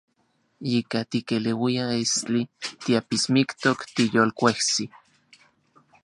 [0.69, 2.41] Yika tikeleuia estli,
[2.85, 4.83] tiapismiktok, tiyolkuejsi.